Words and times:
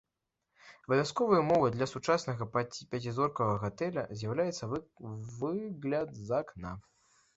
Абавязковай 0.87 1.41
умовай 1.41 1.71
для 1.75 1.87
сучаснага 1.91 2.47
пяцізоркавага 2.55 3.61
гатэля 3.65 4.07
з'яўляецца 4.23 4.73
выгляд 5.37 6.09
з 6.31 6.39
акна. 6.41 6.77